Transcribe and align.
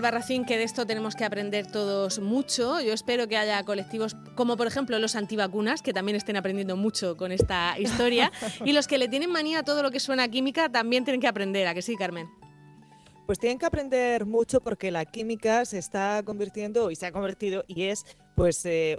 Albarracín 0.00 0.46
que 0.46 0.56
de 0.56 0.64
esto 0.64 0.86
tenemos 0.86 1.14
que 1.14 1.26
aprender 1.26 1.66
todos 1.66 2.20
mucho. 2.20 2.80
Yo 2.80 2.94
espero 2.94 3.28
que 3.28 3.36
haya 3.36 3.62
colectivos 3.64 4.16
como 4.34 4.56
por 4.56 4.66
ejemplo 4.66 4.98
los 4.98 5.14
antivacunas, 5.14 5.82
que 5.82 5.92
también 5.92 6.16
estén 6.16 6.36
aprendiendo 6.36 6.74
mucho 6.74 7.18
con 7.18 7.32
esta 7.32 7.78
historia. 7.78 8.32
y 8.64 8.72
los 8.72 8.86
que 8.86 8.96
le 8.96 9.08
tienen 9.08 9.30
manía 9.30 9.58
a 9.58 9.62
todo 9.62 9.82
lo 9.82 9.90
que 9.90 10.00
suena 10.00 10.22
a 10.22 10.28
química 10.28 10.70
también 10.70 11.04
tienen 11.04 11.20
que 11.20 11.28
aprender, 11.28 11.68
¿a 11.68 11.74
que 11.74 11.82
sí, 11.82 11.96
Carmen? 11.96 12.39
Pues 13.30 13.38
tienen 13.38 13.60
que 13.60 13.66
aprender 13.66 14.26
mucho 14.26 14.60
porque 14.60 14.90
la 14.90 15.04
química 15.04 15.64
se 15.64 15.78
está 15.78 16.20
convirtiendo 16.24 16.90
y 16.90 16.96
se 16.96 17.06
ha 17.06 17.12
convertido 17.12 17.62
y 17.68 17.84
es 17.84 18.04
pues 18.34 18.66
eh, 18.66 18.98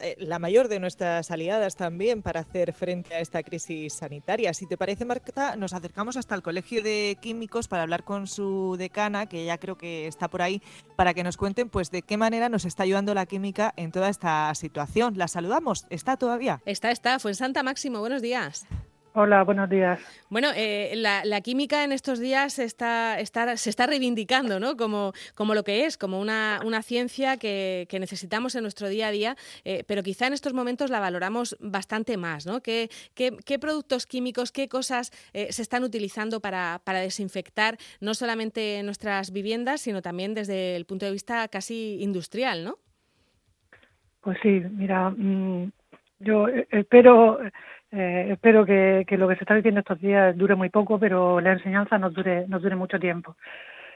eh, 0.00 0.16
la 0.18 0.38
mayor 0.38 0.68
de 0.68 0.80
nuestras 0.80 1.30
aliadas 1.30 1.76
también 1.76 2.22
para 2.22 2.40
hacer 2.40 2.72
frente 2.72 3.14
a 3.14 3.20
esta 3.20 3.42
crisis 3.42 3.92
sanitaria. 3.92 4.54
Si 4.54 4.66
te 4.66 4.78
parece, 4.78 5.04
Marta, 5.04 5.56
nos 5.56 5.74
acercamos 5.74 6.16
hasta 6.16 6.34
el 6.34 6.40
Colegio 6.40 6.82
de 6.82 7.18
Químicos 7.20 7.68
para 7.68 7.82
hablar 7.82 8.04
con 8.04 8.26
su 8.26 8.76
decana, 8.78 9.26
que 9.26 9.44
ya 9.44 9.58
creo 9.58 9.76
que 9.76 10.06
está 10.06 10.28
por 10.28 10.40
ahí, 10.40 10.62
para 10.96 11.12
que 11.12 11.22
nos 11.22 11.36
cuenten 11.36 11.68
pues 11.68 11.90
de 11.90 12.00
qué 12.00 12.16
manera 12.16 12.48
nos 12.48 12.64
está 12.64 12.84
ayudando 12.84 13.12
la 13.12 13.26
química 13.26 13.74
en 13.76 13.92
toda 13.92 14.08
esta 14.08 14.54
situación. 14.54 15.18
La 15.18 15.28
saludamos. 15.28 15.84
¿Está 15.90 16.16
todavía? 16.16 16.62
Está, 16.64 16.90
está. 16.90 17.18
Fue 17.18 17.32
en 17.32 17.34
Santa 17.34 17.62
Máximo. 17.62 18.00
Buenos 18.00 18.22
días. 18.22 18.66
Hola, 19.18 19.44
buenos 19.44 19.70
días. 19.70 19.98
Bueno, 20.28 20.48
eh, 20.54 20.92
la, 20.94 21.40
química 21.40 21.84
en 21.84 21.92
estos 21.92 22.20
días 22.20 22.58
está, 22.58 23.18
está, 23.18 23.56
se 23.56 23.70
está 23.70 23.86
reivindicando 23.86 24.60
¿no? 24.60 24.76
como, 24.76 25.14
como 25.34 25.54
lo 25.54 25.64
que 25.64 25.86
es, 25.86 25.96
como 25.96 26.20
una, 26.20 26.60
una 26.66 26.82
ciencia 26.82 27.38
que, 27.38 27.88
necesitamos 27.98 28.54
en 28.56 28.60
nuestro 28.60 28.90
día 28.90 29.08
a 29.08 29.10
día, 29.10 29.36
eh, 29.64 29.84
pero 29.88 30.02
quizá 30.02 30.26
en 30.26 30.34
estos 30.34 30.52
momentos 30.52 30.90
la 30.90 31.00
valoramos 31.00 31.56
bastante 31.60 32.18
más. 32.18 32.46
¿no? 32.46 32.60
¿Qué, 32.60 32.90
qué, 33.14 33.58
productos 33.58 34.06
químicos, 34.06 34.52
qué 34.52 34.68
cosas 34.68 35.10
eh, 35.32 35.50
se 35.50 35.62
están 35.62 35.82
utilizando 35.82 36.40
para, 36.40 36.82
para, 36.84 37.00
desinfectar 37.00 37.78
no 38.02 38.12
solamente 38.12 38.82
nuestras 38.82 39.32
viviendas, 39.32 39.80
sino 39.80 40.02
también 40.02 40.34
desde 40.34 40.76
el 40.76 40.84
punto 40.84 41.06
de 41.06 41.12
vista 41.12 41.48
casi 41.48 41.96
industrial? 42.02 42.64
¿no? 42.64 42.76
Pues 44.20 44.36
sí, 44.42 44.62
mira, 44.72 45.08
mm, 45.08 45.72
yo 46.18 46.48
espero 46.70 47.40
eh, 47.96 48.32
espero 48.32 48.66
que, 48.66 49.06
lo 49.12 49.26
que 49.26 49.36
se 49.36 49.44
está 49.44 49.54
diciendo 49.54 49.80
estos 49.80 49.98
días 49.98 50.36
dure 50.36 50.54
muy 50.54 50.68
poco, 50.68 50.98
pero 50.98 51.40
la 51.40 51.52
enseñanza 51.52 51.96
nos 51.96 52.12
dure, 52.12 52.46
nos 52.46 52.60
dure 52.60 52.76
mucho 52.76 52.98
tiempo. 52.98 53.36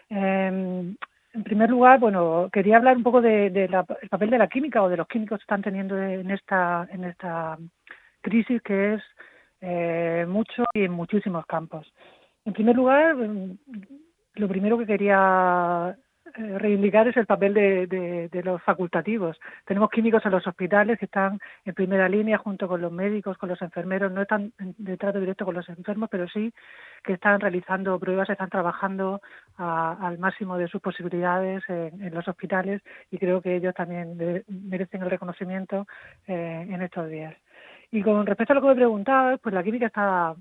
Em, 0.09 0.97
en 1.35 1.45
primer 1.45 1.69
lugar, 1.69 2.01
bueno, 2.01 2.49
quería 2.51 2.79
hablar 2.79 2.97
un 2.97 3.03
poco 3.03 3.21
del 3.21 3.53
de, 3.53 3.69
papel 4.09 4.31
de 4.31 4.39
la 4.39 4.49
química 4.49 4.83
o 4.83 4.89
de 4.89 4.97
los 4.97 5.07
químicos 5.07 5.39
que 5.39 5.43
están 5.43 5.61
teniendo 5.63 6.01
en 6.01 6.31
esta, 6.31 6.89
en 6.91 7.05
esta 7.05 7.59
crisis 8.23 8.63
que 8.63 8.95
es 8.95 9.03
eh, 9.61 10.25
mucho 10.27 10.65
y 10.73 10.85
en 10.85 10.93
muchísimos 10.93 11.45
campos. 11.45 11.93
En 12.47 12.55
primer 12.55 12.77
lugar, 12.77 13.15
lo 14.35 14.49
primero 14.49 14.79
que 14.79 14.87
quería 14.87 15.95
reivindicar 16.59 17.09
es 17.09 17.17
el 17.17 17.27
papel 17.27 17.55
de, 17.55 18.29
de, 18.31 18.43
los 18.43 18.63
facultativos. 18.63 19.39
Tenemos 19.65 19.91
químicos 19.91 20.25
en 20.25 20.33
los 20.33 20.47
hospitales 20.47 20.99
que 20.99 21.05
están 21.05 21.39
en 21.65 21.75
primera 21.75 22.09
línea 22.09 22.39
junto 22.39 22.67
con 22.69 22.81
los 22.81 22.93
médicos, 22.93 23.37
con 23.39 23.49
los 23.49 23.61
enfermeros, 23.63 24.13
no 24.13 24.23
están 24.23 24.53
de 24.59 24.97
trato 24.97 25.21
directo 25.21 25.45
con 25.45 25.55
los 25.55 25.69
enfermos, 25.69 26.09
pero 26.11 26.29
sí 26.29 26.53
que 27.05 27.15
están 27.15 27.41
realizando 27.41 27.99
pruebas, 27.99 28.31
están 28.31 28.51
trabajando 28.51 29.21
al 29.57 30.19
máximo 30.19 30.57
de 30.57 30.69
sus 30.69 30.81
posibilidades 30.81 31.63
en, 31.69 32.15
los 32.15 32.27
hospitales 32.27 32.83
y 33.11 33.19
creo 33.19 33.41
que 33.41 33.57
ellos 33.57 33.75
también 33.75 34.17
merecen 34.49 35.03
el 35.03 35.11
reconocimiento 35.11 35.87
eh, 36.27 36.67
en 36.69 36.83
estos 36.83 37.09
días. 37.09 37.35
Y 37.91 38.03
con 38.03 38.27
respecto 38.27 38.53
a 38.53 38.57
lo 38.57 38.63
que 38.63 38.69
me 38.69 38.75
preguntabas, 38.77 39.41
pues 39.41 39.55
la 39.55 39.63
química 39.63 39.87
está 39.87 40.35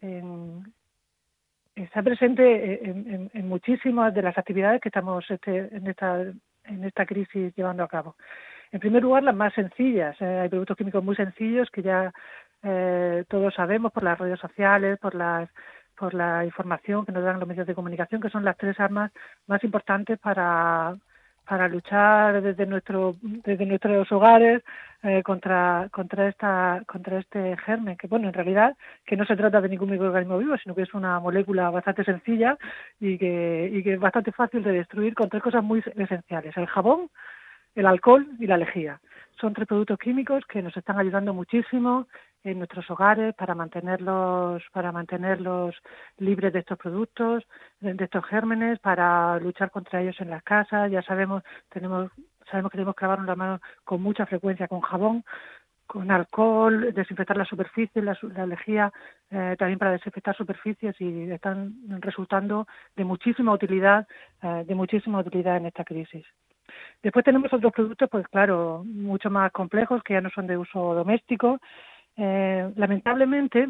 en, 0.00 0.64
está 1.76 2.02
presente 2.02 2.88
en, 2.88 3.30
en, 3.32 3.48
muchísimas 3.48 4.12
de 4.14 4.22
las 4.22 4.36
actividades 4.38 4.80
que 4.80 4.88
estamos 4.88 5.24
este, 5.30 5.68
en, 5.76 5.86
esta, 5.86 6.22
en 6.64 6.84
esta 6.84 7.04
crisis 7.04 7.54
llevando 7.54 7.84
a 7.84 7.88
cabo. 7.88 8.16
En 8.72 8.80
primer 8.80 9.02
lugar, 9.02 9.22
las 9.22 9.34
más 9.34 9.52
sencillas. 9.54 10.16
Eh, 10.20 10.40
hay 10.40 10.48
productos 10.48 10.76
químicos 10.76 11.04
muy 11.04 11.14
sencillos 11.14 11.70
que 11.70 11.82
ya 11.82 12.12
eh, 12.62 13.24
todos 13.28 13.54
sabemos 13.54 13.92
por 13.92 14.02
las 14.02 14.18
redes 14.18 14.40
sociales, 14.40 14.98
por 14.98 15.14
las 15.14 15.48
por 15.96 16.12
la 16.12 16.44
información 16.44 17.06
que 17.06 17.12
nos 17.12 17.24
dan 17.24 17.40
los 17.40 17.48
medios 17.48 17.66
de 17.66 17.74
comunicación, 17.74 18.20
que 18.20 18.28
son 18.28 18.44
las 18.44 18.58
tres 18.58 18.78
armas 18.78 19.10
más 19.46 19.64
importantes 19.64 20.18
para, 20.18 20.94
para 21.48 21.68
luchar 21.68 22.42
desde 22.42 22.66
nuestro 22.66 23.16
desde 23.22 23.66
nuestros 23.66 24.10
hogares 24.12 24.62
eh, 25.02 25.22
contra 25.22 25.88
contra 25.92 26.28
esta 26.28 26.82
contra 26.86 27.18
este 27.18 27.56
germen 27.58 27.96
que 27.96 28.08
bueno 28.08 28.28
en 28.28 28.34
realidad 28.34 28.76
que 29.04 29.16
no 29.16 29.24
se 29.24 29.36
trata 29.36 29.60
de 29.60 29.68
ningún 29.68 29.90
microorganismo 29.90 30.38
vivo 30.38 30.56
sino 30.58 30.74
que 30.74 30.82
es 30.82 30.94
una 30.94 31.20
molécula 31.20 31.70
bastante 31.70 32.04
sencilla 32.04 32.58
y 33.00 33.16
que 33.18 33.70
y 33.72 33.82
que 33.82 33.94
es 33.94 34.00
bastante 34.00 34.32
fácil 34.32 34.62
de 34.62 34.72
destruir 34.72 35.14
con 35.14 35.28
tres 35.28 35.42
cosas 35.42 35.62
muy 35.62 35.82
esenciales 35.96 36.56
el 36.56 36.66
jabón 36.66 37.08
el 37.76 37.86
alcohol 37.86 38.26
y 38.40 38.46
la 38.46 38.56
lejía. 38.56 39.00
Son 39.40 39.52
tres 39.52 39.68
productos 39.68 39.98
químicos 39.98 40.44
que 40.46 40.62
nos 40.62 40.76
están 40.76 40.98
ayudando 40.98 41.34
muchísimo 41.34 42.08
en 42.46 42.58
nuestros 42.58 42.88
hogares 42.90 43.34
para 43.34 43.54
mantenerlos 43.54 44.62
para 44.72 44.92
mantenerlos 44.92 45.74
libres 46.18 46.52
de 46.52 46.60
estos 46.60 46.78
productos 46.78 47.44
de 47.80 48.04
estos 48.04 48.24
gérmenes 48.26 48.78
para 48.78 49.38
luchar 49.38 49.70
contra 49.70 50.00
ellos 50.00 50.20
en 50.20 50.30
las 50.30 50.42
casas 50.42 50.90
ya 50.90 51.02
sabemos 51.02 51.42
tenemos 51.70 52.10
sabemos 52.50 52.70
que 52.70 52.76
tenemos 52.76 52.94
que 52.94 53.04
lavarnos 53.04 53.26
las 53.26 53.36
manos 53.36 53.60
con 53.84 54.02
mucha 54.02 54.26
frecuencia 54.26 54.68
con 54.68 54.80
jabón 54.80 55.24
con 55.86 56.10
alcohol, 56.10 56.92
desinfectar 56.92 57.36
las 57.36 57.48
superficies, 57.48 58.04
la, 58.04 58.18
la 58.34 58.46
lejía 58.46 58.92
eh, 59.30 59.54
también 59.58 59.78
para 59.78 59.92
desinfectar 59.92 60.36
superficies 60.36 61.00
y 61.00 61.30
están 61.30 61.74
resultando 62.00 62.66
de 62.96 63.04
muchísima 63.04 63.52
utilidad, 63.52 64.06
eh, 64.42 64.64
de 64.66 64.74
muchísima 64.74 65.20
utilidad 65.20 65.56
en 65.56 65.66
esta 65.66 65.84
crisis. 65.84 66.24
Después 67.02 67.24
tenemos 67.24 67.52
otros 67.52 67.72
productos, 67.72 68.08
pues 68.10 68.26
claro, 68.28 68.82
mucho 68.84 69.30
más 69.30 69.52
complejos 69.52 70.02
que 70.02 70.14
ya 70.14 70.20
no 70.20 70.30
son 70.30 70.46
de 70.46 70.56
uso 70.56 70.94
doméstico, 70.94 71.60
eh, 72.16 72.72
lamentablemente, 72.76 73.68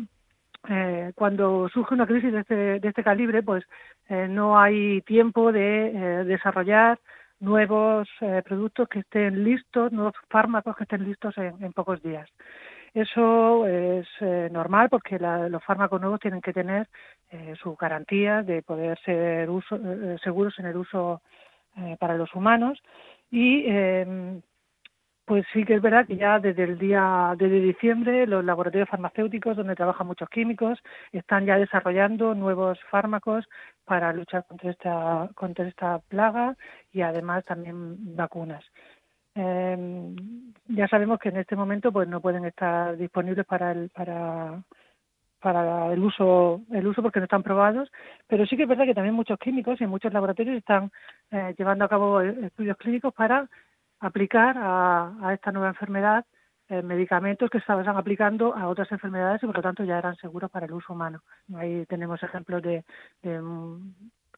eh, 0.68 1.12
cuando 1.14 1.68
surge 1.68 1.94
una 1.94 2.06
crisis 2.06 2.32
de 2.32 2.40
este, 2.40 2.80
de 2.80 2.88
este 2.88 3.04
calibre, 3.04 3.42
pues 3.42 3.64
eh, 4.08 4.26
no 4.28 4.58
hay 4.58 5.00
tiempo 5.02 5.52
de 5.52 5.88
eh, 5.88 6.24
desarrollar 6.24 6.98
nuevos 7.38 8.08
eh, 8.20 8.42
productos 8.44 8.88
que 8.88 9.00
estén 9.00 9.44
listos, 9.44 9.92
nuevos 9.92 10.14
fármacos 10.28 10.76
que 10.76 10.84
estén 10.84 11.04
listos 11.04 11.36
en, 11.38 11.62
en 11.62 11.72
pocos 11.72 12.02
días. 12.02 12.28
Eso 12.94 13.66
es 13.66 14.06
normal 14.50 14.88
porque 14.88 15.18
la, 15.18 15.50
los 15.50 15.62
fármacos 15.62 16.00
nuevos 16.00 16.18
tienen 16.18 16.40
que 16.40 16.54
tener 16.54 16.88
sus 17.62 17.76
garantías 17.76 18.46
de 18.46 18.62
poder 18.62 18.98
ser 19.00 19.50
uso, 19.50 19.78
seguros 20.24 20.58
en 20.58 20.64
el 20.64 20.78
uso 20.78 21.20
para 21.98 22.16
los 22.16 22.34
humanos 22.34 22.82
y 23.30 23.66
pues 25.26 25.44
sí 25.52 25.64
que 25.64 25.74
es 25.74 25.82
verdad 25.82 26.06
que 26.06 26.16
ya 26.16 26.38
desde 26.38 26.62
el 26.62 26.78
día 26.78 27.34
desde 27.36 27.60
diciembre 27.60 28.26
los 28.28 28.44
laboratorios 28.44 28.88
farmacéuticos 28.88 29.56
donde 29.56 29.74
trabajan 29.74 30.06
muchos 30.06 30.28
químicos 30.30 30.78
están 31.12 31.44
ya 31.44 31.58
desarrollando 31.58 32.34
nuevos 32.34 32.78
fármacos 32.90 33.44
para 33.84 34.12
luchar 34.12 34.46
contra 34.46 34.70
esta 34.70 35.28
contra 35.34 35.66
esta 35.66 35.98
plaga 36.08 36.56
y 36.92 37.02
además 37.02 37.44
también 37.44 38.16
vacunas. 38.16 38.64
Eh, 39.34 40.14
ya 40.68 40.88
sabemos 40.88 41.18
que 41.18 41.30
en 41.30 41.38
este 41.38 41.56
momento 41.56 41.92
pues 41.92 42.08
no 42.08 42.20
pueden 42.20 42.44
estar 42.44 42.96
disponibles 42.96 43.44
para 43.46 43.72
el 43.72 43.90
para 43.90 44.62
para 45.40 45.92
el 45.92 46.02
uso 46.04 46.62
el 46.72 46.86
uso 46.86 47.02
porque 47.02 47.18
no 47.18 47.24
están 47.24 47.42
probados, 47.42 47.90
pero 48.28 48.46
sí 48.46 48.56
que 48.56 48.62
es 48.62 48.68
verdad 48.68 48.84
que 48.84 48.94
también 48.94 49.14
muchos 49.14 49.38
químicos 49.40 49.80
y 49.80 49.86
muchos 49.86 50.12
laboratorios 50.12 50.56
están 50.56 50.92
eh, 51.32 51.52
llevando 51.58 51.84
a 51.84 51.88
cabo 51.88 52.20
estudios 52.20 52.76
clínicos 52.76 53.12
para 53.12 53.48
aplicar 54.00 54.56
a, 54.58 55.32
esta 55.34 55.52
nueva 55.52 55.68
enfermedad 55.68 56.24
eh, 56.68 56.82
medicamentos 56.82 57.48
que 57.48 57.58
estaban 57.58 57.86
aplicando 57.88 58.54
a 58.54 58.68
otras 58.68 58.90
enfermedades 58.90 59.42
y 59.42 59.46
por 59.46 59.56
lo 59.56 59.62
tanto 59.62 59.84
ya 59.84 59.98
eran 59.98 60.16
seguros 60.16 60.50
para 60.50 60.66
el 60.66 60.72
uso 60.72 60.92
humano. 60.92 61.22
Ahí 61.56 61.86
tenemos 61.86 62.22
ejemplos 62.22 62.62
de, 62.62 62.84
mm, 63.22 63.92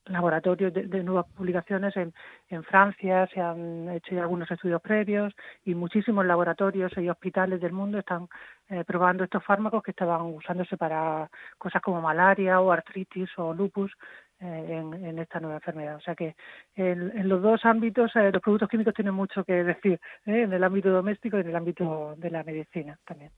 laboratorios 0.09 0.73
de, 0.73 1.03
nuevas 1.03 1.27
publicaciones 1.35 1.97
en, 1.97 2.13
en 2.49 2.65
Francia, 2.65 3.27
se 3.33 3.41
han 3.41 3.91
hecho 3.91 4.15
ya 4.15 4.23
algunos 4.23 4.51
estudios 4.51 4.81
previos 4.81 5.35
y 5.65 5.75
muchísimos 5.75 6.25
laboratorios 6.25 6.93
y 6.97 7.09
hospitales 7.09 7.61
del 7.61 7.73
mundo 7.73 7.99
están 7.99 8.29
eh, 8.69 8.85
probando 8.85 9.25
estos 9.25 9.45
fármacos 9.45 9.83
que 9.83 9.91
estaban 9.91 10.23
usándose 10.23 10.77
para 10.77 11.31
cosas 11.59 11.83
como 11.83 12.01
malaria 12.01 12.61
o 12.61 12.73
artritis 12.73 13.31
o 13.37 13.53
lupus 13.55 13.93
eh, 14.41 14.85
en, 15.03 15.19
esta 15.19 15.41
nueva 15.41 15.57
enfermedad. 15.57 15.97
O 15.97 16.01
sea 16.01 16.15
que 16.15 16.37
en, 16.77 17.29
los 17.29 17.43
dos 17.43 17.65
ámbitos 17.65 18.15
eh, 18.15 18.31
los 18.33 18.41
productos 18.41 18.69
químicos 18.69 18.95
tienen 18.95 19.13
mucho 19.13 19.43
que 19.43 19.65
decir, 19.65 20.01
¿eh? 20.27 20.43
en 20.43 20.53
el 20.53 20.63
ámbito 20.63 20.91
doméstico 20.91 21.37
y 21.37 21.41
en 21.41 21.49
el 21.49 21.57
ámbito 21.57 22.15
de 22.17 22.31
la 22.31 22.45
medicina 22.45 22.97
también. 23.05 23.33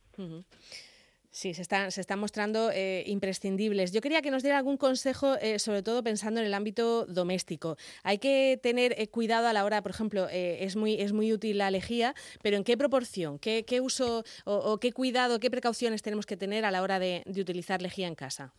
Sí, 1.31 1.55
se 1.55 1.63
están, 1.63 1.91
se 1.91 2.03
están 2.03 2.19
mostrando 2.19 2.71
imprescindibles. 3.07 3.93
Yo 3.93 4.03
quería 4.03 4.21
que 4.21 4.31
nos 4.31 4.43
diera 4.43 4.59
algún 4.59 4.77
consejo, 4.77 5.37
sobre 5.57 5.83
todo 5.83 6.03
pensando 6.03 6.41
en 6.41 6.47
el 6.47 6.53
ámbito 6.53 7.07
doméstico. 7.07 7.77
Hay 8.03 8.19
que 8.19 8.59
tener 8.63 8.95
cuidado 9.11 9.47
a 9.47 9.55
la 9.55 9.65
hora, 9.65 9.81
por 9.81 9.93
ejemplo, 9.93 10.27
es, 10.29 10.77
muy, 10.77 11.01
es 11.01 11.13
muy 11.13 11.33
útil 11.33 11.59
la 11.59 11.71
lejía, 11.71 12.15
pero 12.43 12.57
¿en 12.57 12.65
qué 12.65 12.77
proporción? 12.77 13.39
¿Qué, 13.39 13.65
qué 13.65 13.81
uso 13.81 14.25
o, 14.45 14.79
qué 14.79 14.93
cuidado, 14.93 15.39
qué 15.39 15.51
precauciones 15.51 16.03
tenemos 16.03 16.27
que 16.27 16.37
tener 16.37 16.65
a 16.65 16.73
la 16.73 16.83
hora 16.83 16.99
de, 16.99 17.23
de 17.25 17.41
utilizar 17.41 17.81
lejía 17.81 18.09
en 18.09 18.17
casa? 18.17 18.53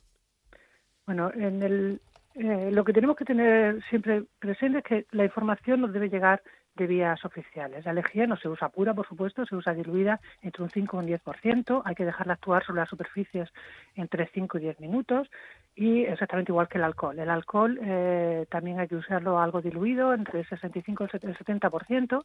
Bueno, 1.05 1.29
en 1.33 1.61
el, 1.61 2.01
eh, 2.35 2.69
lo 2.71 2.83
que 2.83 2.93
tenemos 2.93 3.15
que 3.15 3.25
tener 3.25 3.83
siempre 3.89 4.23
presente 4.39 4.79
es 4.79 4.83
que 4.83 5.05
la 5.11 5.25
información 5.25 5.81
nos 5.81 5.93
debe 5.93 6.09
llegar 6.09 6.41
de 6.75 6.87
vías 6.87 7.23
oficiales. 7.25 7.85
La 7.85 7.93
lejía 7.93 8.27
no 8.27 8.37
se 8.37 8.47
usa 8.47 8.69
pura, 8.69 8.93
por 8.93 9.07
supuesto, 9.07 9.45
se 9.45 9.55
usa 9.55 9.73
diluida 9.73 10.21
entre 10.41 10.63
un 10.63 10.69
5 10.69 10.95
y 10.95 10.99
un 10.99 11.19
10%. 11.19 11.81
Hay 11.83 11.95
que 11.95 12.05
dejarla 12.05 12.33
actuar 12.33 12.65
sobre 12.65 12.79
las 12.79 12.89
superficies 12.89 13.49
entre 13.95 14.27
5 14.27 14.57
y 14.57 14.61
10 14.61 14.79
minutos 14.79 15.29
y 15.75 16.03
exactamente 16.03 16.51
igual 16.51 16.69
que 16.69 16.77
el 16.77 16.85
alcohol. 16.85 17.19
El 17.19 17.29
alcohol 17.29 17.79
eh, 17.83 18.45
también 18.49 18.79
hay 18.79 18.87
que 18.87 18.95
usarlo 18.95 19.39
algo 19.39 19.61
diluido, 19.61 20.13
entre 20.13 20.39
el 20.39 20.47
65 20.47 21.03
y 21.03 21.27
el 21.27 21.37
70%. 21.37 22.23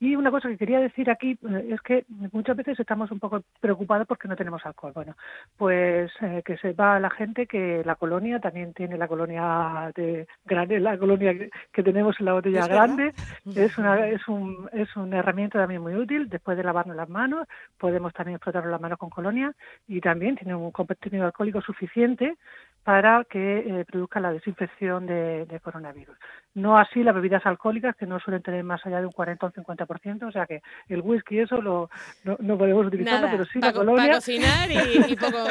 Y 0.00 0.16
una 0.16 0.30
cosa 0.30 0.48
que 0.48 0.56
quería 0.56 0.80
decir 0.80 1.08
aquí 1.08 1.38
eh, 1.48 1.68
es 1.70 1.80
que 1.80 2.04
muchas 2.32 2.56
veces 2.56 2.78
estamos 2.78 3.10
un 3.10 3.20
poco 3.20 3.42
preocupados 3.60 4.06
porque 4.06 4.28
no 4.28 4.36
tenemos 4.36 4.64
alcohol. 4.66 4.92
Bueno, 4.94 5.16
pues 5.56 6.10
eh, 6.20 6.42
que 6.44 6.56
sepa 6.58 6.98
la 6.98 7.10
gente 7.10 7.46
que 7.46 7.82
la 7.84 7.94
colonia 7.94 8.40
también 8.40 8.74
tiene 8.74 8.98
la 8.98 9.08
colonia 9.08 9.92
de 9.94 10.26
grande, 10.44 10.80
la 10.80 10.98
colonia 10.98 11.32
que, 11.72 11.82
tenemos 11.82 12.16
en 12.18 12.26
la 12.26 12.32
botella 12.32 12.66
grande. 12.66 13.14
Es 13.54 13.78
una, 13.78 14.08
es, 14.08 14.26
un, 14.26 14.68
es 14.72 14.94
una 14.96 15.18
herramienta 15.18 15.58
también 15.58 15.82
muy 15.82 15.94
útil. 15.94 16.28
Después 16.28 16.56
de 16.56 16.64
lavarnos 16.64 16.96
las 16.96 17.08
manos, 17.08 17.46
podemos 17.78 18.12
también 18.12 18.36
explotar 18.36 18.66
las 18.66 18.80
manos 18.80 18.98
con 18.98 19.10
colonia 19.10 19.54
y 19.86 20.00
también 20.00 20.36
tiene 20.36 20.54
un 20.54 20.72
contenido 20.72 21.26
alcohólico 21.26 21.60
suficiente 21.60 22.36
para 22.84 23.24
que 23.24 23.58
eh, 23.58 23.84
produzca 23.86 24.20
la 24.20 24.30
desinfección 24.30 25.06
de, 25.06 25.60
coronavirus. 25.62 26.16
No 26.54 26.76
así 26.76 27.02
las 27.02 27.14
bebidas 27.14 27.44
alcohólicas, 27.46 27.96
que 27.96 28.06
no 28.06 28.20
suelen 28.20 28.42
tener 28.42 28.62
más 28.62 28.84
allá 28.84 29.00
de 29.00 29.06
un 29.06 29.12
40 29.12 29.46
o 29.46 29.52
un 29.56 29.64
50%, 29.64 30.28
o 30.28 30.30
sea 30.30 30.46
que 30.46 30.62
el 30.88 31.00
whisky 31.00 31.38
eso 31.38 31.62
lo, 31.62 31.88
no, 32.24 32.58
podemos 32.58 32.86
utilizarlo, 32.86 33.28
pero 33.30 33.44
sí 33.46 33.58
la 33.58 33.72
colonia. 33.72 34.02
Para 34.02 34.14
cocinar 34.16 34.70
y, 34.70 35.16
poco... 35.16 35.46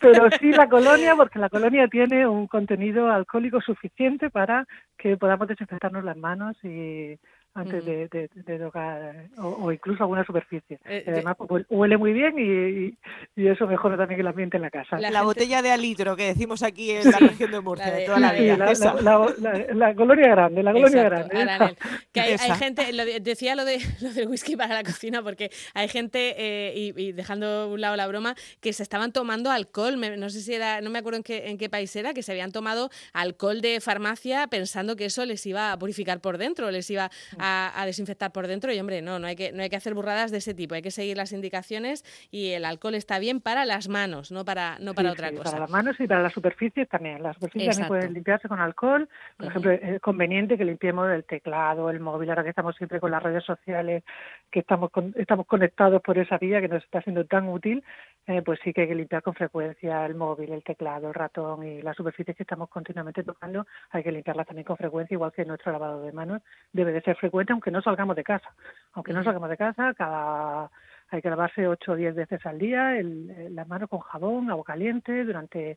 pero 0.00 0.30
sí 0.38 0.52
la 0.52 0.68
colonia, 0.68 1.16
porque 1.16 1.40
la 1.40 1.48
colonia 1.48 1.88
tiene 1.88 2.26
un 2.28 2.46
contenido 2.46 3.10
alcohólico 3.10 3.60
suficiente 3.60 4.30
para 4.30 4.64
que 4.96 5.16
podamos 5.16 5.48
desinfectarnos 5.48 6.04
las 6.04 6.16
manos 6.16 6.56
y 6.62 7.18
antes 7.54 7.84
de, 7.84 8.08
de, 8.08 8.58
tocar 8.58 9.26
o, 9.36 9.70
incluso 9.70 10.04
alguna 10.04 10.24
superficie. 10.24 10.78
Eh, 10.86 11.04
Además, 11.06 11.36
pues, 11.36 11.66
huele 11.68 11.98
muy 11.98 12.12
bien 12.12 12.34
y, 12.38 12.96
y, 13.40 13.46
eso 13.46 13.66
mejora 13.66 13.96
también 13.96 14.20
el 14.20 14.26
ambiente 14.26 14.56
en 14.56 14.62
la 14.62 14.70
casa. 14.70 14.98
La, 14.98 15.22
botella 15.22 15.60
de 15.60 15.70
alitro 15.70 16.16
que 16.16 16.24
decimos 16.24 16.62
aquí 16.62 16.92
en 16.92 17.10
la 17.10 17.18
región 17.18 17.50
de 17.50 17.60
Murcia, 17.60 17.90
de, 17.90 18.06
toda 18.06 18.20
la 18.20 18.32
vida. 18.32 18.56
La, 18.56 19.94
colonia 19.94 20.28
grande, 20.28 20.62
la 20.62 20.72
colonia 20.72 21.02
grande. 21.02 21.76
que 22.12 22.20
hay, 22.20 22.38
gente, 22.58 23.20
decía 23.20 23.54
lo, 23.54 23.64
de, 23.64 23.78
lo 24.00 24.12
del 24.12 24.28
whisky 24.28 24.56
para 24.56 24.74
la 24.74 24.82
cocina 24.82 25.22
porque 25.22 25.50
hay 25.74 25.88
gente, 25.88 26.34
eh, 26.38 26.92
y, 26.96 27.12
dejando 27.12 27.68
un 27.68 27.80
lado 27.80 27.96
la 27.96 28.06
broma, 28.06 28.34
que 28.60 28.72
se 28.72 28.82
estaban 28.82 29.12
tomando 29.12 29.50
alcohol, 29.50 30.00
no 30.18 30.30
sé 30.30 30.40
si 30.40 30.54
era, 30.54 30.80
no 30.80 30.88
me 30.88 31.00
acuerdo 31.00 31.18
en 31.18 31.22
qué, 31.22 31.50
en 31.50 31.58
qué 31.58 31.68
país 31.68 31.94
era, 31.96 32.14
que 32.14 32.22
se 32.22 32.32
habían 32.32 32.50
tomado 32.50 32.90
alcohol 33.12 33.60
de 33.60 33.80
farmacia 33.80 34.46
pensando 34.46 34.96
que 34.96 35.04
eso 35.04 35.26
les 35.26 35.44
iba 35.46 35.72
a 35.72 35.78
purificar 35.78 36.20
por 36.20 36.38
dentro, 36.38 36.70
les 36.70 36.88
iba 36.90 37.10
a, 37.38 37.41
desinfectar 37.84 38.32
por 38.32 38.46
dentro 38.46 38.72
y 38.72 38.80
hombre, 38.80 39.02
no, 39.02 39.18
no 39.18 39.26
hay, 39.26 39.36
que, 39.36 39.52
no 39.52 39.62
hay 39.62 39.68
que 39.68 39.76
hacer 39.76 39.94
burradas 39.94 40.30
de 40.30 40.38
ese 40.38 40.54
tipo, 40.54 40.74
hay 40.74 40.82
que 40.82 40.90
seguir 40.90 41.16
las 41.16 41.32
indicaciones 41.32 42.04
y 42.30 42.50
el 42.50 42.64
alcohol 42.64 42.94
está 42.94 43.18
bien 43.18 43.40
para 43.40 43.64
las 43.64 43.88
manos, 43.88 44.32
no 44.32 44.44
para, 44.44 44.78
no 44.78 44.94
para 44.94 45.12
otra 45.12 45.30
cosa. 45.30 45.44
Para 45.44 45.60
las 45.60 45.70
manos 45.70 45.98
y 45.98 46.06
para 46.06 46.22
las 46.22 46.32
superficies 46.32 46.88
también. 46.88 47.22
Las 47.22 47.34
superficies 47.34 47.78
también 47.78 47.88
pueden 47.88 48.14
limpiarse 48.14 48.48
con 48.48 48.60
alcohol. 48.60 49.08
Por 49.36 49.46
ejemplo, 49.48 49.72
es 49.72 50.00
conveniente 50.00 50.56
que 50.56 50.64
limpiemos 50.64 51.10
el 51.10 51.24
teclado, 51.24 51.90
el 51.90 52.00
móvil, 52.00 52.30
ahora 52.30 52.44
que 52.44 52.50
estamos 52.50 52.76
siempre 52.76 53.00
con 53.00 53.10
las 53.10 53.22
redes 53.22 53.44
sociales, 53.44 54.04
que 54.50 54.60
estamos, 54.60 54.90
estamos 55.16 55.46
conectados 55.46 56.00
por 56.02 56.18
esa 56.18 56.38
vía 56.38 56.60
que 56.60 56.68
nos 56.68 56.84
está 56.84 57.02
siendo 57.02 57.24
tan 57.24 57.48
útil, 57.48 57.82
eh, 58.26 58.42
pues 58.42 58.60
sí 58.62 58.72
que 58.72 58.82
hay 58.82 58.88
que 58.88 58.94
limpiar 58.94 59.22
con 59.22 59.34
frecuencia 59.34 60.06
el 60.06 60.14
móvil, 60.14 60.52
el 60.52 60.62
teclado, 60.62 61.08
el 61.08 61.14
ratón 61.14 61.66
y 61.66 61.82
las 61.82 61.96
superficies 61.96 62.36
que 62.36 62.44
estamos 62.44 62.68
continuamente 62.68 63.24
tocando, 63.24 63.66
hay 63.90 64.02
que 64.02 64.12
limpiarlas 64.12 64.46
también 64.46 64.64
con 64.64 64.76
frecuencia, 64.76 65.14
igual 65.14 65.32
que 65.32 65.44
nuestro 65.44 65.72
lavado 65.72 66.02
de 66.02 66.12
manos 66.12 66.42
debe 66.72 66.92
de 66.92 67.00
ser 67.02 67.16
frecuente 67.16 67.31
aunque 67.32 67.70
no 67.70 67.82
salgamos 67.82 68.16
de 68.16 68.24
casa. 68.24 68.54
Aunque 68.92 69.12
no 69.12 69.24
salgamos 69.24 69.48
de 69.48 69.56
casa, 69.56 69.94
cada 69.94 70.70
hay 71.12 71.20
que 71.20 71.28
lavarse 71.28 71.68
8 71.68 71.92
o 71.92 71.96
10 71.96 72.14
veces 72.14 72.44
al 72.46 72.58
día 72.58 72.96
el, 72.96 73.54
las 73.54 73.68
manos 73.68 73.90
con 73.90 74.00
jabón, 74.00 74.50
agua 74.50 74.64
caliente 74.64 75.24
durante 75.24 75.76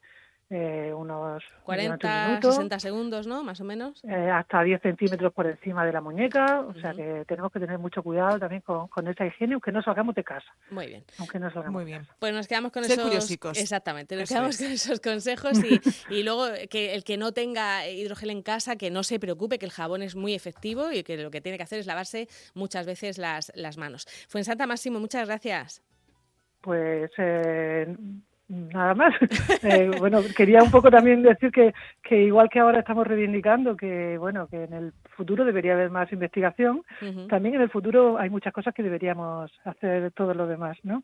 eh, 0.49 0.93
unos 0.93 1.43
40, 1.63 2.39
60 2.39 2.79
segundos, 2.79 3.25
¿no? 3.25 3.43
Más 3.43 3.59
o 3.61 3.63
menos. 3.63 4.03
Eh, 4.03 4.29
hasta 4.29 4.61
10 4.61 4.79
centímetros 4.79 5.33
por 5.33 5.47
encima 5.47 5.83
de 5.83 5.91
la 5.91 6.01
muñeca, 6.01 6.61
o 6.61 6.73
sea 6.75 6.93
que 6.93 7.23
tenemos 7.27 7.51
que 7.51 7.59
tener 7.59 7.79
mucho 7.79 8.03
cuidado 8.03 8.37
también 8.37 8.61
con, 8.61 8.87
con, 8.89 9.07
esa 9.07 9.25
higiene, 9.25 9.55
aunque 9.55 9.71
no 9.71 9.81
salgamos 9.81 10.13
de 10.13 10.23
casa. 10.23 10.45
Muy 10.69 10.85
bien. 10.85 11.03
Aunque 11.17 11.39
no 11.39 11.51
salgamos 11.51 11.73
Muy 11.73 11.85
bien. 11.85 12.07
Pues 12.19 12.31
nos 12.31 12.47
quedamos 12.47 12.71
con 12.71 12.83
esos... 12.83 13.31
Exactamente, 13.57 14.15
nos 14.15 14.29
quedamos 14.29 14.57
con 14.57 14.67
esos 14.67 14.99
consejos 14.99 15.63
y, 15.63 15.81
y, 16.13 16.23
luego 16.23 16.45
que 16.69 16.93
el 16.93 17.03
que 17.03 17.17
no 17.17 17.31
tenga 17.31 17.87
hidrogel 17.87 18.29
en 18.29 18.43
casa, 18.43 18.75
que 18.75 18.91
no 18.91 19.01
se 19.01 19.19
preocupe, 19.19 19.57
que 19.57 19.65
el 19.65 19.71
jabón 19.71 20.03
es 20.03 20.15
muy 20.15 20.35
efectivo 20.35 20.91
y 20.91 21.03
que 21.03 21.17
lo 21.17 21.31
que 21.31 21.41
tiene 21.41 21.57
que 21.57 21.63
hacer 21.63 21.79
es 21.79 21.87
lavarse 21.87 22.27
muchas 22.53 22.85
veces 22.85 23.17
las, 23.17 23.51
las 23.55 23.77
manos. 23.77 24.05
Santa 24.27 24.67
Máximo, 24.67 24.99
muchas 24.99 25.27
gracias. 25.27 25.81
Pues... 26.61 27.09
Eh, 27.17 27.95
nada 28.47 28.93
más. 28.93 29.13
Eh, 29.63 29.89
bueno, 29.97 30.19
quería 30.35 30.61
un 30.61 30.69
poco 30.69 30.91
también 30.91 31.23
decir 31.23 31.51
que, 31.51 31.73
que 32.03 32.21
igual 32.21 32.49
que 32.49 32.59
ahora 32.59 32.79
estamos 32.79 33.07
reivindicando 33.07 33.75
que 33.75 34.15
bueno 34.17 34.47
que 34.47 34.65
en 34.65 34.73
el 34.73 34.93
futuro 35.15 35.43
debería 35.43 35.73
haber 35.73 35.89
más 35.89 36.11
investigación, 36.11 36.83
también 37.27 37.55
en 37.55 37.61
el 37.61 37.69
futuro 37.69 38.17
hay 38.19 38.29
muchas 38.29 38.53
cosas 38.53 38.73
que 38.73 38.83
deberíamos 38.83 39.51
hacer 39.63 40.11
todo 40.11 40.33
lo 40.35 40.45
demás, 40.45 40.77
¿no? 40.83 41.01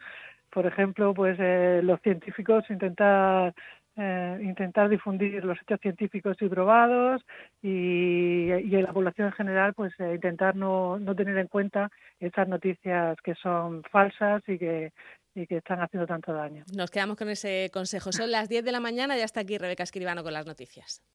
Por 0.52 0.68
ejemplo, 0.68 1.14
pues 1.14 1.38
eh, 1.40 1.82
los 1.84 2.00
científicos 2.02 2.70
intentar 2.70 3.54
eh, 3.98 4.40
intentar 4.42 4.88
difundir 4.88 5.44
los 5.44 5.62
hechos 5.62 5.80
científicos 5.82 6.38
y 6.40 6.48
probados 6.48 7.22
y, 7.62 8.48
y 8.50 8.76
en 8.76 8.84
la 8.84 8.94
población 8.94 9.28
en 9.28 9.34
general 9.34 9.74
pues 9.74 9.94
intentar 10.00 10.56
no, 10.56 10.98
no 10.98 11.14
tener 11.14 11.38
en 11.38 11.48
cuenta 11.48 11.90
estas 12.20 12.48
noticias 12.48 13.18
que 13.22 13.36
son 13.36 13.84
falsas 13.84 14.42
y 14.48 14.58
que 14.58 14.94
y 15.34 15.48
que 15.48 15.58
están 15.58 15.80
haciendo 15.82 16.08
tanto 16.08 16.34
daño. 16.34 16.66
Nos 16.76 16.92
quedamos 16.92 17.18
con 17.18 17.30
ese 17.30 17.70
consejo. 17.74 18.12
Son 18.12 18.32
las 18.32 18.50
10 18.50 18.64
de 18.64 18.72
la 18.72 18.80
mañana 18.80 19.18
y 19.18 19.22
hasta 19.22 19.40
aquí 19.40 19.58
Rebeca 19.58 19.84
Escribano 19.84 20.24
con 20.24 20.34
las 20.34 20.46
noticias. 20.46 21.02